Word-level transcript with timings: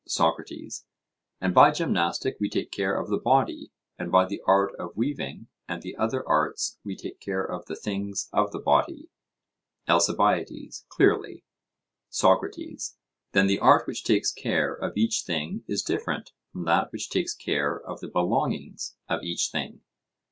SOCRATES: 0.07 0.87
And 1.39 1.53
by 1.53 1.69
gymnastic 1.69 2.37
we 2.39 2.49
take 2.49 2.71
care 2.71 2.99
of 2.99 3.07
the 3.07 3.19
body, 3.19 3.71
and 3.99 4.11
by 4.11 4.25
the 4.25 4.41
art 4.47 4.73
of 4.79 4.97
weaving 4.97 5.45
and 5.67 5.83
the 5.83 5.95
other 5.95 6.27
arts 6.27 6.79
we 6.83 6.95
take 6.95 7.19
care 7.19 7.45
of 7.45 7.67
the 7.67 7.75
things 7.75 8.27
of 8.33 8.51
the 8.51 8.57
body? 8.57 9.11
ALCIBIADES: 9.87 10.85
Clearly. 10.89 11.43
SOCRATES: 12.09 12.97
Then 13.33 13.45
the 13.45 13.59
art 13.59 13.85
which 13.85 14.03
takes 14.03 14.31
care 14.31 14.73
of 14.73 14.97
each 14.97 15.21
thing 15.21 15.63
is 15.67 15.83
different 15.83 16.31
from 16.51 16.65
that 16.65 16.91
which 16.91 17.07
takes 17.11 17.35
care 17.35 17.79
of 17.79 17.99
the 17.99 18.07
belongings 18.09 18.95
of 19.07 19.21
each 19.21 19.49
thing? 19.51 19.81